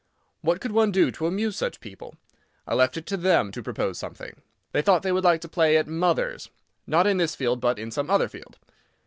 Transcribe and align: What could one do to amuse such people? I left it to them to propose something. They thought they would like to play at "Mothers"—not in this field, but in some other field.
What 0.41 0.59
could 0.59 0.71
one 0.71 0.91
do 0.91 1.11
to 1.11 1.27
amuse 1.27 1.55
such 1.57 1.79
people? 1.79 2.15
I 2.65 2.73
left 2.73 2.97
it 2.97 3.05
to 3.05 3.17
them 3.17 3.51
to 3.51 3.61
propose 3.61 3.99
something. 3.99 4.41
They 4.71 4.81
thought 4.81 5.03
they 5.03 5.11
would 5.11 5.23
like 5.23 5.41
to 5.41 5.47
play 5.47 5.77
at 5.77 5.85
"Mothers"—not 5.85 7.05
in 7.05 7.17
this 7.17 7.35
field, 7.35 7.61
but 7.61 7.77
in 7.77 7.91
some 7.91 8.09
other 8.09 8.27
field. 8.27 8.57